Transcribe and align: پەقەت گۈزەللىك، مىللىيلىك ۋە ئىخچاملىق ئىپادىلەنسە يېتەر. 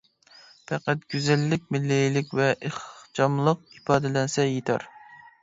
پەقەت 0.69 1.03
گۈزەللىك، 1.13 1.67
مىللىيلىك 1.75 2.33
ۋە 2.41 2.49
ئىخچاملىق 2.71 3.63
ئىپادىلەنسە 3.77 4.49
يېتەر. 4.51 4.91